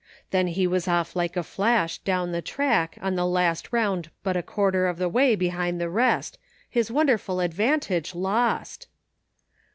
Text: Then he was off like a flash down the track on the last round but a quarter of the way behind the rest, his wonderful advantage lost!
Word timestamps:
Then 0.31 0.47
he 0.47 0.65
was 0.65 0.87
off 0.87 1.15
like 1.15 1.37
a 1.37 1.43
flash 1.43 1.99
down 1.99 2.31
the 2.31 2.41
track 2.41 2.97
on 3.03 3.13
the 3.13 3.25
last 3.27 3.71
round 3.71 4.09
but 4.23 4.35
a 4.35 4.41
quarter 4.41 4.87
of 4.87 4.97
the 4.97 5.07
way 5.07 5.35
behind 5.35 5.79
the 5.79 5.89
rest, 5.91 6.39
his 6.67 6.89
wonderful 6.89 7.39
advantage 7.39 8.15
lost! 8.15 8.87